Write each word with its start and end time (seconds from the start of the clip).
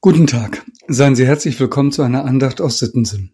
Guten 0.00 0.28
Tag. 0.28 0.64
Seien 0.86 1.16
Sie 1.16 1.26
herzlich 1.26 1.58
willkommen 1.58 1.90
zu 1.90 2.02
einer 2.02 2.24
Andacht 2.24 2.60
aus 2.60 2.78
Sittensinn. 2.78 3.32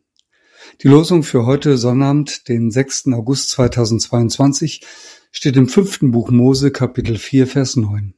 Die 0.81 0.89
Losung 0.89 1.23
für 1.23 1.45
heute 1.45 1.77
Sonnabend, 1.77 2.49
den 2.49 2.71
6. 2.71 3.09
August 3.13 3.51
2022, 3.51 4.81
steht 5.31 5.59
im 5.59 5.69
fünften 5.69 6.11
Buch 6.11 6.31
Mose, 6.31 6.71
Kapitel 6.71 7.19
4, 7.19 7.47
Vers 7.47 7.77
9. 7.77 8.15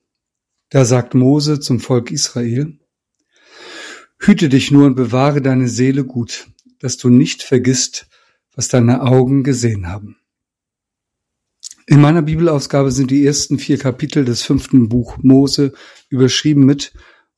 Da 0.69 0.85
sagt 0.85 1.15
Mose 1.15 1.59
zum 1.59 1.81
Volk 1.81 2.13
Israel, 2.13 2.79
Hüte 4.21 4.49
dich 4.49 4.71
nur 4.71 4.87
und 4.87 4.95
bewahre 4.95 5.43
deine 5.43 5.67
Seele 5.67 6.05
gut, 6.05 6.47
dass 6.79 6.97
du 6.99 7.09
nicht 7.09 7.43
vergisst, 7.43 8.07
was 8.55 8.69
deine 8.69 9.03
Augen 9.03 9.43
gesehen 9.43 9.89
haben. 9.89 10.19
In 11.89 12.01
meiner 12.01 12.23
Bibelausgabe 12.23 12.93
sind 12.93 13.11
die 13.11 13.27
ersten 13.27 13.59
vier 13.59 13.79
Kapitel 13.79 14.25
des 14.25 14.43
fünften 14.43 14.89
Buch 14.89 15.19
Mose 15.21 15.73
überschrieben 16.11 16.65
mit 16.65 16.93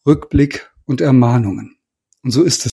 Rückblick 0.05 0.68
und 0.89 1.01
Ermahnungen. 1.01 1.77
Und 2.25 2.33
so 2.33 2.43
ist 2.43 2.67
es. 2.67 2.73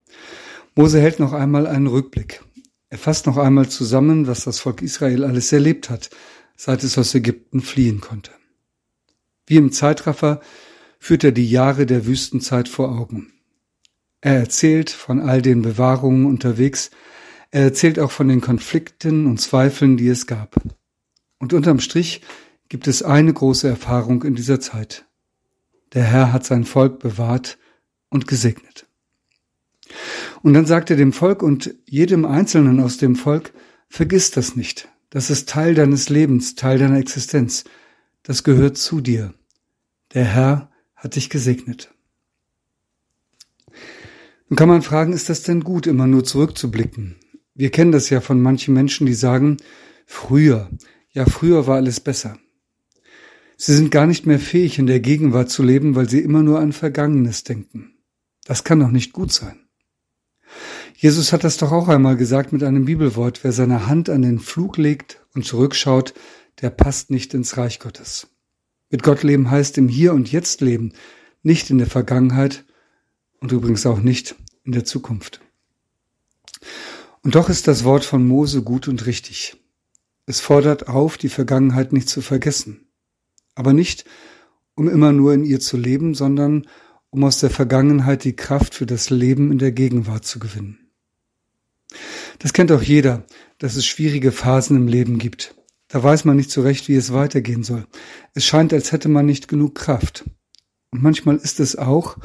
Mose 0.74 1.00
hält 1.00 1.18
noch 1.18 1.32
einmal 1.32 1.66
einen 1.66 1.88
Rückblick. 1.88 2.42
Er 2.88 2.98
fasst 2.98 3.26
noch 3.26 3.36
einmal 3.36 3.68
zusammen, 3.68 4.26
was 4.26 4.44
das 4.44 4.60
Volk 4.60 4.80
Israel 4.80 5.24
alles 5.24 5.52
erlebt 5.52 5.90
hat, 5.90 6.10
seit 6.56 6.84
es 6.84 6.96
aus 6.96 7.14
Ägypten 7.14 7.60
fliehen 7.60 8.00
konnte. 8.00 8.30
Wie 9.46 9.56
im 9.56 9.72
Zeitraffer 9.72 10.40
führt 10.98 11.24
er 11.24 11.32
die 11.32 11.50
Jahre 11.50 11.86
der 11.86 12.06
Wüstenzeit 12.06 12.68
vor 12.68 12.96
Augen. 12.96 13.32
Er 14.20 14.36
erzählt 14.36 14.90
von 14.90 15.20
all 15.20 15.42
den 15.42 15.60
Bewahrungen 15.60 16.24
unterwegs, 16.24 16.90
er 17.50 17.62
erzählt 17.62 17.98
auch 17.98 18.10
von 18.10 18.28
den 18.28 18.40
Konflikten 18.40 19.26
und 19.26 19.40
Zweifeln, 19.40 19.96
die 19.96 20.08
es 20.08 20.26
gab. 20.26 20.56
Und 21.38 21.52
unterm 21.52 21.78
Strich 21.78 22.22
gibt 22.68 22.86
es 22.86 23.02
eine 23.02 23.32
große 23.32 23.68
Erfahrung 23.68 24.22
in 24.22 24.34
dieser 24.34 24.60
Zeit. 24.60 25.04
Der 25.92 26.04
Herr 26.04 26.32
hat 26.32 26.44
sein 26.46 26.64
Volk 26.64 27.00
bewahrt 27.00 27.58
und 28.14 28.28
gesegnet. 28.28 28.86
Und 30.42 30.54
dann 30.54 30.66
sagt 30.66 30.88
er 30.88 30.96
dem 30.96 31.12
Volk 31.12 31.42
und 31.42 31.74
jedem 31.84 32.24
Einzelnen 32.24 32.78
aus 32.78 32.96
dem 32.96 33.16
Volk, 33.16 33.52
vergiss 33.88 34.30
das 34.30 34.54
nicht. 34.54 34.88
Das 35.10 35.30
ist 35.30 35.48
Teil 35.48 35.74
deines 35.74 36.08
Lebens, 36.08 36.54
Teil 36.54 36.78
deiner 36.78 36.98
Existenz. 36.98 37.64
Das 38.22 38.44
gehört 38.44 38.78
zu 38.78 39.00
dir. 39.00 39.34
Der 40.14 40.24
Herr 40.24 40.70
hat 40.94 41.16
dich 41.16 41.28
gesegnet. 41.28 41.92
Nun 44.48 44.56
kann 44.56 44.68
man 44.68 44.82
fragen, 44.82 45.12
ist 45.12 45.28
das 45.28 45.42
denn 45.42 45.64
gut, 45.64 45.88
immer 45.88 46.06
nur 46.06 46.22
zurückzublicken? 46.22 47.16
Wir 47.54 47.70
kennen 47.70 47.92
das 47.92 48.10
ja 48.10 48.20
von 48.20 48.40
manchen 48.40 48.74
Menschen, 48.74 49.06
die 49.06 49.14
sagen, 49.14 49.56
früher, 50.06 50.70
ja 51.10 51.26
früher 51.26 51.66
war 51.66 51.76
alles 51.76 51.98
besser. 51.98 52.38
Sie 53.56 53.74
sind 53.74 53.90
gar 53.90 54.06
nicht 54.06 54.26
mehr 54.26 54.38
fähig, 54.38 54.78
in 54.78 54.86
der 54.86 55.00
Gegenwart 55.00 55.50
zu 55.50 55.62
leben, 55.62 55.94
weil 55.94 56.08
sie 56.08 56.20
immer 56.20 56.42
nur 56.42 56.60
an 56.60 56.72
Vergangenes 56.72 57.44
denken. 57.44 57.93
Das 58.44 58.64
kann 58.64 58.80
doch 58.80 58.90
nicht 58.90 59.12
gut 59.12 59.32
sein. 59.32 59.60
Jesus 60.96 61.32
hat 61.32 61.44
das 61.44 61.56
doch 61.56 61.72
auch 61.72 61.88
einmal 61.88 62.16
gesagt 62.16 62.52
mit 62.52 62.62
einem 62.62 62.84
Bibelwort, 62.84 63.42
wer 63.42 63.52
seine 63.52 63.86
Hand 63.86 64.08
an 64.08 64.22
den 64.22 64.38
Flug 64.38 64.76
legt 64.76 65.20
und 65.34 65.44
zurückschaut, 65.44 66.14
der 66.60 66.70
passt 66.70 67.10
nicht 67.10 67.34
ins 67.34 67.56
Reich 67.56 67.80
Gottes. 67.80 68.28
Mit 68.90 69.02
Gott 69.02 69.22
leben 69.22 69.50
heißt 69.50 69.76
im 69.78 69.88
Hier 69.88 70.14
und 70.14 70.30
Jetzt 70.30 70.60
leben, 70.60 70.92
nicht 71.42 71.70
in 71.70 71.78
der 71.78 71.88
Vergangenheit 71.88 72.64
und 73.40 73.50
übrigens 73.52 73.86
auch 73.86 73.98
nicht 73.98 74.36
in 74.62 74.72
der 74.72 74.84
Zukunft. 74.84 75.40
Und 77.22 77.34
doch 77.34 77.48
ist 77.48 77.66
das 77.66 77.84
Wort 77.84 78.04
von 78.04 78.26
Mose 78.26 78.62
gut 78.62 78.86
und 78.86 79.06
richtig. 79.06 79.56
Es 80.26 80.40
fordert 80.40 80.88
auf, 80.88 81.16
die 81.16 81.28
Vergangenheit 81.28 81.92
nicht 81.92 82.08
zu 82.08 82.22
vergessen. 82.22 82.86
Aber 83.54 83.72
nicht, 83.72 84.04
um 84.74 84.88
immer 84.88 85.12
nur 85.12 85.34
in 85.34 85.44
ihr 85.44 85.60
zu 85.60 85.76
leben, 85.76 86.14
sondern 86.14 86.66
um 87.14 87.22
aus 87.22 87.38
der 87.38 87.50
Vergangenheit 87.50 88.24
die 88.24 88.34
Kraft 88.34 88.74
für 88.74 88.86
das 88.86 89.08
Leben 89.08 89.52
in 89.52 89.58
der 89.58 89.70
Gegenwart 89.70 90.24
zu 90.24 90.40
gewinnen. 90.40 90.90
Das 92.40 92.52
kennt 92.52 92.72
auch 92.72 92.82
jeder, 92.82 93.24
dass 93.58 93.76
es 93.76 93.86
schwierige 93.86 94.32
Phasen 94.32 94.76
im 94.76 94.88
Leben 94.88 95.18
gibt. 95.18 95.54
Da 95.86 96.02
weiß 96.02 96.24
man 96.24 96.36
nicht 96.36 96.50
so 96.50 96.62
recht, 96.62 96.88
wie 96.88 96.96
es 96.96 97.12
weitergehen 97.12 97.62
soll. 97.62 97.86
Es 98.34 98.44
scheint, 98.44 98.72
als 98.72 98.90
hätte 98.90 99.08
man 99.08 99.26
nicht 99.26 99.46
genug 99.46 99.76
Kraft. 99.76 100.24
Und 100.90 101.04
manchmal 101.04 101.36
ist 101.36 101.60
es 101.60 101.76
auch, 101.76 102.18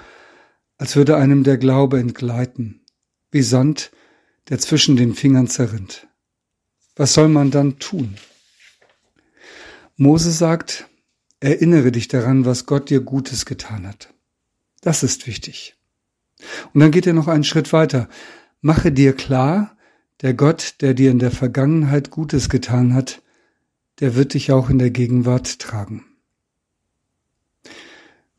als 0.79 0.95
würde 0.95 1.17
einem 1.17 1.43
der 1.43 1.59
Glaube 1.59 1.99
entgleiten, 1.99 2.81
wie 3.29 3.43
Sand, 3.43 3.91
der 4.49 4.57
zwischen 4.57 4.97
den 4.97 5.13
Fingern 5.13 5.45
zerrinnt. 5.45 6.07
Was 6.95 7.13
soll 7.13 7.27
man 7.27 7.51
dann 7.51 7.77
tun? 7.77 8.15
Mose 9.97 10.31
sagt, 10.31 10.89
erinnere 11.39 11.91
dich 11.91 12.07
daran, 12.07 12.45
was 12.45 12.65
Gott 12.65 12.89
dir 12.89 13.01
Gutes 13.01 13.45
getan 13.45 13.85
hat. 13.87 14.15
Das 14.81 15.03
ist 15.03 15.27
wichtig. 15.27 15.75
Und 16.73 16.79
dann 16.79 16.91
geht 16.91 17.07
er 17.07 17.13
noch 17.13 17.27
einen 17.27 17.43
Schritt 17.43 17.73
weiter. 17.73 18.07
Mache 18.61 18.91
dir 18.91 19.13
klar, 19.13 19.75
der 20.21 20.33
Gott, 20.33 20.75
der 20.81 20.93
dir 20.93 21.11
in 21.11 21.19
der 21.19 21.31
Vergangenheit 21.31 22.11
Gutes 22.11 22.49
getan 22.49 22.93
hat, 22.93 23.21
der 23.99 24.15
wird 24.15 24.33
dich 24.33 24.51
auch 24.51 24.69
in 24.69 24.79
der 24.79 24.91
Gegenwart 24.91 25.59
tragen. 25.59 26.05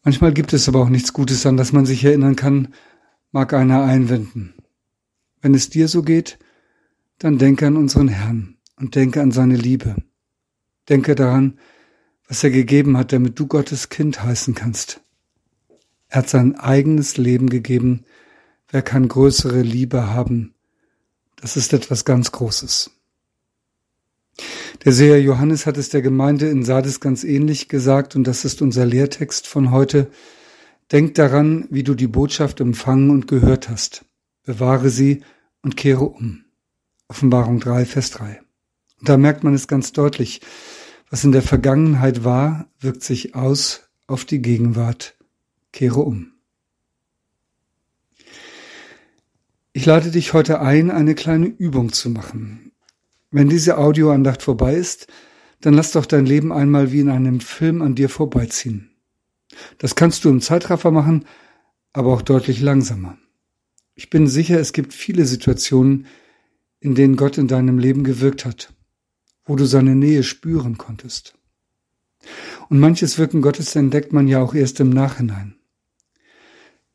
Manchmal 0.03 0.33
gibt 0.33 0.53
es 0.53 0.69
aber 0.69 0.81
auch 0.81 0.89
nichts 0.89 1.12
Gutes, 1.12 1.45
an 1.45 1.56
das 1.56 1.73
man 1.73 1.84
sich 1.84 2.05
erinnern 2.05 2.37
kann, 2.37 2.69
mag 3.33 3.53
einer 3.53 3.84
einwenden. 3.84 4.55
Wenn 5.43 5.55
es 5.55 5.69
dir 5.69 5.89
so 5.89 6.03
geht, 6.03 6.39
dann 7.19 7.39
denke 7.39 7.67
an 7.67 7.77
unseren 7.77 8.09
Herrn 8.09 8.56
und 8.77 8.95
denke 8.95 9.21
an 9.21 9.31
seine 9.31 9.56
Liebe. 9.56 9.97
Denke 10.89 11.15
daran, 11.15 11.59
was 12.27 12.43
er 12.43 12.50
gegeben 12.50 12.97
hat, 12.97 13.12
damit 13.12 13.39
du 13.39 13.47
Gottes 13.47 13.91
Kind 13.91 14.23
heißen 14.23 14.55
kannst. 14.55 15.03
Er 16.10 16.19
hat 16.19 16.28
sein 16.28 16.56
eigenes 16.56 17.16
Leben 17.16 17.48
gegeben. 17.48 18.04
Wer 18.69 18.82
kann 18.82 19.09
größere 19.09 19.62
Liebe 19.62 20.09
haben? 20.12 20.54
Das 21.37 21.56
ist 21.56 21.72
etwas 21.72 22.04
ganz 22.04 22.32
Großes. 22.32 22.91
Der 24.84 24.93
Seher 24.93 25.22
Johannes 25.22 25.66
hat 25.66 25.76
es 25.76 25.88
der 25.88 26.03
Gemeinde 26.03 26.49
in 26.49 26.65
Sardes 26.65 27.00
ganz 27.00 27.22
ähnlich 27.22 27.69
gesagt 27.69 28.16
und 28.16 28.25
das 28.25 28.44
ist 28.44 28.60
unser 28.60 28.87
Lehrtext 28.87 29.47
von 29.47 29.70
heute. 29.70 30.10
Denk 30.91 31.15
daran, 31.15 31.69
wie 31.70 31.84
du 31.84 31.94
die 31.94 32.09
Botschaft 32.09 32.60
empfangen 32.60 33.10
und 33.10 33.28
gehört 33.28 33.69
hast. 33.69 34.04
Bewahre 34.44 34.91
sie 34.91 35.22
und 35.62 35.76
kehre 35.76 36.04
um. 36.04 36.44
Offenbarung 37.06 37.60
3, 37.60 37.84
Vers 37.84 38.10
3. 38.10 38.41
Und 38.99 39.09
da 39.09 39.16
merkt 39.16 39.44
man 39.44 39.54
es 39.54 39.69
ganz 39.69 39.93
deutlich. 39.93 40.41
Was 41.09 41.22
in 41.22 41.32
der 41.32 41.43
Vergangenheit 41.43 42.25
war, 42.25 42.66
wirkt 42.81 43.04
sich 43.04 43.34
aus 43.34 43.91
auf 44.06 44.25
die 44.25 44.43
Gegenwart 44.43 45.16
Kehre 45.72 46.00
um. 46.00 46.32
Ich 49.72 49.86
lade 49.86 50.10
dich 50.10 50.32
heute 50.32 50.60
ein, 50.60 50.91
eine 50.91 51.14
kleine 51.14 51.47
Übung 51.47 51.92
zu 51.92 52.10
machen. 52.10 52.72
Wenn 53.31 53.48
diese 53.48 53.78
Audioandacht 53.78 54.42
vorbei 54.42 54.75
ist, 54.75 55.06
dann 55.60 55.75
lass 55.75 55.92
doch 55.92 56.06
dein 56.06 56.26
Leben 56.26 56.53
einmal 56.53 56.91
wie 56.91 57.00
in 57.00 57.08
einem 57.08 57.41
Film 57.41 57.81
an 57.82 57.94
dir 57.94 58.08
vorbeiziehen. 58.08 58.91
Das 59.78 59.94
kannst 59.94 60.25
du 60.25 60.28
im 60.28 60.41
Zeitraffer 60.41 60.91
machen, 60.91 61.25
aber 61.92 62.12
auch 62.12 62.22
deutlich 62.22 62.60
langsamer. 62.60 63.19
Ich 63.94 64.10
bin 64.10 64.26
sicher, 64.26 64.58
es 64.58 64.72
gibt 64.72 64.94
viele 64.94 65.26
Situationen, 65.26 66.06
in 66.81 66.94
denen 66.94 67.16
Gott 67.16 67.38
in 67.38 67.47
deinem 67.47 67.78
Leben 67.78 68.04
gewirkt 68.04 68.44
hat, 68.44 68.72
wo 69.44 69.54
du 69.54 69.66
seine 69.66 69.94
Nähe 69.94 70.22
spüren 70.22 70.78
konntest. 70.78 71.34
Und 72.69 72.81
manches 72.81 73.19
Wirken 73.19 73.42
Gottes 73.42 73.76
entdeckt 73.76 74.12
man 74.12 74.26
ja 74.28 74.41
auch 74.41 74.54
erst 74.54 74.81
im 74.81 74.91
Nachhinein. 74.91 75.59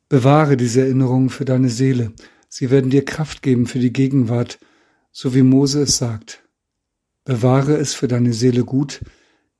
Bewahre 0.08 0.56
diese 0.56 0.82
Erinnerungen 0.82 1.30
für 1.30 1.44
deine 1.44 1.68
Seele. 1.68 2.12
Sie 2.48 2.70
werden 2.70 2.90
dir 2.90 3.04
Kraft 3.04 3.42
geben 3.42 3.66
für 3.66 3.80
die 3.80 3.92
Gegenwart, 3.92 4.58
so 5.10 5.34
wie 5.34 5.42
Mose 5.42 5.82
es 5.82 5.96
sagt. 5.96 6.44
Bewahre 7.24 7.76
es 7.76 7.94
für 7.94 8.06
deine 8.06 8.32
Seele 8.32 8.64
gut, 8.64 9.00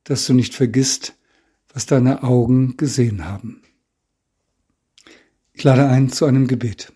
dass 0.04 0.24
du 0.26 0.34
nicht 0.34 0.54
vergisst, 0.54 1.16
was 1.72 1.86
deine 1.86 2.22
Augen 2.22 2.76
gesehen 2.76 3.26
haben. 3.26 3.62
Ich 5.52 5.64
lade 5.64 5.88
ein 5.88 6.10
zu 6.10 6.26
einem 6.26 6.46
Gebet. 6.46 6.92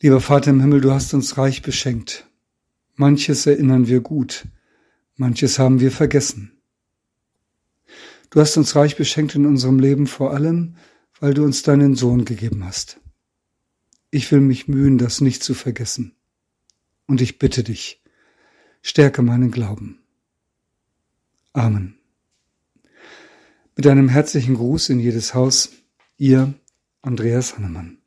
Lieber 0.00 0.20
Vater 0.20 0.50
im 0.50 0.60
Himmel, 0.60 0.80
du 0.80 0.92
hast 0.92 1.12
uns 1.14 1.38
reich 1.38 1.62
beschenkt. 1.62 2.28
Manches 2.94 3.46
erinnern 3.46 3.88
wir 3.88 4.00
gut, 4.00 4.46
manches 5.16 5.58
haben 5.58 5.80
wir 5.80 5.90
vergessen. 5.90 6.53
Du 8.34 8.40
hast 8.40 8.56
uns 8.56 8.74
reich 8.74 8.96
beschenkt 8.96 9.36
in 9.36 9.46
unserem 9.46 9.78
Leben 9.78 10.08
vor 10.08 10.32
allem, 10.32 10.74
weil 11.20 11.34
du 11.34 11.44
uns 11.44 11.62
deinen 11.62 11.94
Sohn 11.94 12.24
gegeben 12.24 12.64
hast. 12.64 12.98
Ich 14.10 14.32
will 14.32 14.40
mich 14.40 14.66
mühen, 14.66 14.98
das 14.98 15.20
nicht 15.20 15.44
zu 15.44 15.54
vergessen. 15.54 16.16
Und 17.06 17.20
ich 17.20 17.38
bitte 17.38 17.62
dich, 17.62 18.02
stärke 18.82 19.22
meinen 19.22 19.52
Glauben. 19.52 20.00
Amen. 21.52 21.96
Mit 23.76 23.86
einem 23.86 24.08
herzlichen 24.08 24.56
Gruß 24.56 24.88
in 24.88 24.98
jedes 24.98 25.34
Haus, 25.34 25.70
ihr 26.16 26.54
Andreas 27.02 27.56
Hannemann. 27.56 27.98